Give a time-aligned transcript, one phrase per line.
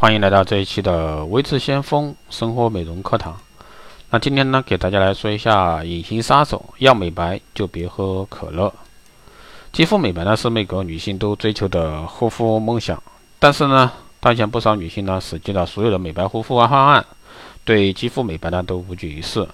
[0.00, 3.38] 欢迎来到这一期的微智先锋生活美容课堂。
[4.08, 8.72] 那今天呢，给大家来说一下隐形杀手，要美白就别喝可乐。
[9.72, 13.00] 肌肤美白呢，是每个女性都追求的护肤梦想。
[13.38, 17.04] 但是呢，当前不少女性呢，使劲的所有的美白护肤方案，
[17.66, 19.46] 对肌肤美白呢都无济于事。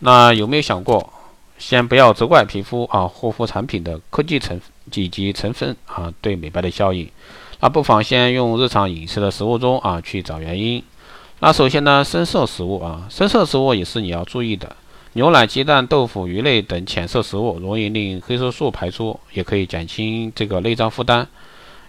[0.00, 1.10] 那有没有想过，
[1.56, 4.60] 先不要责怪皮肤啊，护肤产品的科技成
[4.94, 7.08] 以及成分啊对美白的效应？
[7.60, 10.82] 那不妨先用日常饮食的食物中啊去找原因。
[11.40, 14.76] 那首先呢，深色食物啊，深色食物也是你要注意的。
[15.14, 21.26] 牛奶、鸡蛋、豆腐、鱼类等浅色食物容易令黑色素排出，也可以减轻这个内脏负担。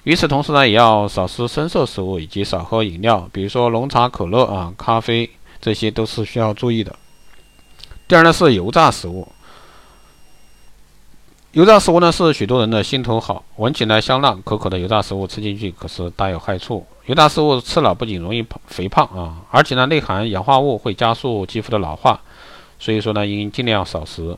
[0.04, 5.30] 与此同时呢，也要少吃深色食物以及少喝饮料，比如说浓茶、可乐啊、咖啡，
[5.62, 6.95] 这些都是需要注意的。
[8.08, 9.28] 第二呢是油炸食物。
[11.54, 16.86] 油炸食物呢是许多人的心头好，闻起来香辣可口的油炸食物吃进去可是大有害处。
[17.08, 22.17] 油炸食物吃了不仅容易胖肥胖啊，而且呢内含氧化物会加速肌肤的老化，
[22.80, 24.38] 所以说呢应尽量少食。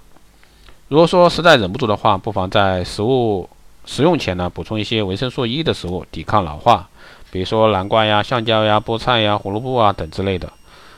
[0.88, 3.48] 如果说实在忍不住的话，不妨在食物
[3.86, 6.90] 食用前呢补充一些维生素 E 的食物，抵抗老化，
[7.30, 10.52] 比如说南瓜呀、橡胶呀、菠菜呀、胡萝卜啊等之类的。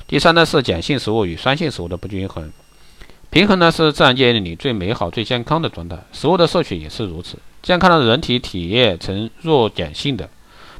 [0.08, 2.50] 第三呢是碱性食物与酸性食物的不均衡。
[3.36, 7.38] 平衡呢是自然界里最美好、最健康的状态，食物的摄取也是如此。
[7.61, 10.30] 健康的人体体液呈弱碱性的，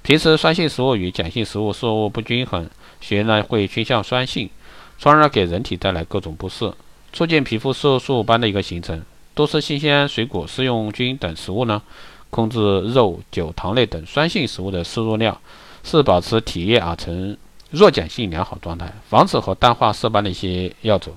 [0.02, 2.70] 平时酸性食物与碱性食物摄入不均衡，
[3.02, 4.50] 血液呢会趋向酸性，
[4.98, 6.72] 从而给人体带来各种不适，
[7.12, 9.04] 促进皮肤色素斑的一个形成。
[9.34, 11.82] 多吃新鲜水果、食用菌等食物呢，
[12.30, 15.38] 控制肉、酒、糖类等酸性食物的摄入量，
[15.84, 17.36] 是保持体液啊呈
[17.72, 21.12] 弱碱性良好状态，防止和淡化色斑的一些要则。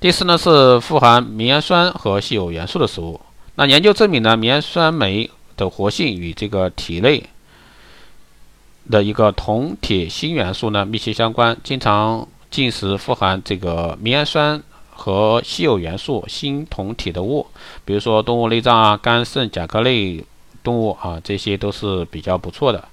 [0.00, 3.20] 第四呢是富含明氨酸和稀有元素的食物。
[3.56, 7.24] 那研究证明呢，明氨酸酶的活性与这个体内
[8.88, 11.56] 的一个铜、铁、锌元素呢密切相关。
[11.64, 17.48] 经常进食富含这个明氨酸和稀有元素锌、铜、铁的物，
[17.84, 20.24] 比如说动物内脏啊、肝、肾、甲壳类
[20.62, 22.86] 动物啊，这些都是比较不错的。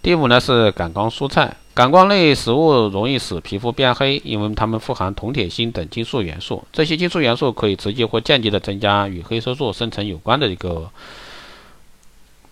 [0.00, 1.56] 第五呢是感光蔬菜。
[1.74, 6.62] 感光类食物容易使皮肤变黑，因为它们富含铜、铁、锌等金属元素。
[6.72, 10.88] 这些金属元素可以直接或间接的增加与黑色素生成有关的一个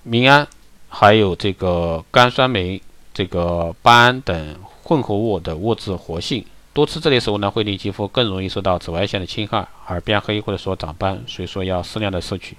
[0.03, 0.45] 明胺，
[0.89, 2.83] 还有这个甘酸酶、
[3.15, 6.45] 这个巴胺等混合物的物质活性。
[6.73, 12.57] 多吃这类食物呢，会令肌肤更容易受到紫外线的侵害而变黑或者说长斑，所以说要适量的摄取。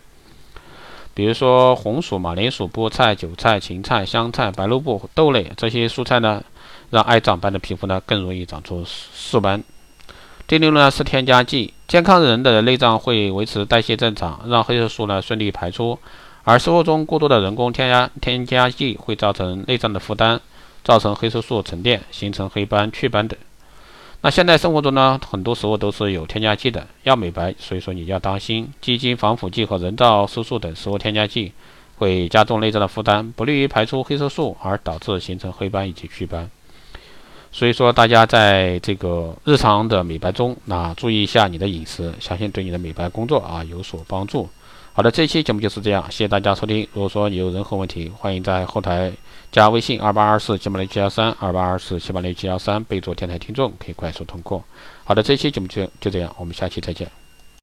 [1.14, 6.42] 比如说红薯、马铃薯、菠菜、韭菜、芹菜、香菜、白萝卜、豆类这些蔬菜呢。
[6.94, 9.64] 让爱长斑的皮肤呢更容易长出色斑。
[10.46, 15.98] 第六呢是添加剂，健康人的内脏会维持代谢正常，让黑色素呢顺利排出，
[16.44, 20.40] 而生活中过多的人工添加添加剂会造成内脏的负担，
[20.84, 23.40] 造成黑色素沉淀，形成黑斑、雀斑等。
[24.22, 31.54] 那现在生活中呢，很多食物都是有添加剂的，要美白，所以说你要当心，基因防腐剂和人造色素等食物添加剂
[31.96, 36.52] 会加重内脏的负担，不利于排出黑色素，而导致形成黑斑以及雀斑。
[37.54, 44.50] 所以说，大家在这个日常的美白中，那注意一下你的饮食，相信对你的美白工作啊有所帮助。
[44.92, 46.88] 好的，这期节目就是这样，谢谢大家收听。
[46.94, 49.12] 如果说你有任何问题，欢迎在后台
[49.52, 54.64] 加微信二八二四七八零七幺三二八二四七八零七幺三，备注“电台听众”，可以快速通过。
[55.04, 57.23] 好的，这期节目就就这样，我们下期再见。